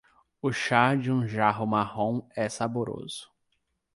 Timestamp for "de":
0.95-1.11